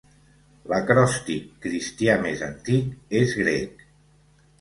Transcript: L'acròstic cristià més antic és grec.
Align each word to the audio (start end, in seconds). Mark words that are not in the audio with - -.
L'acròstic 0.69 1.51
cristià 1.65 2.15
més 2.23 2.41
antic 2.47 3.15
és 3.21 3.37
grec. 3.43 3.85